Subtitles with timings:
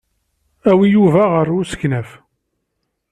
[0.69, 2.09] Awi Yuba ɣer usegnaf.